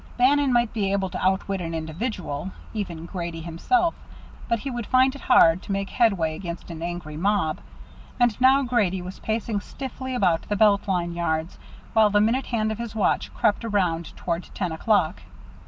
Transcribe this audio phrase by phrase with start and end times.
[0.17, 3.93] Bannon might be able to outwit an individual, even Grady himself,
[4.47, 7.59] but he would find it hard to make headway against an angry mob.
[8.19, 11.59] And now Grady was pacing stiffly about the Belt Line yards,
[11.93, 15.21] while the minute hand of his watch crept around toward ten o'clock.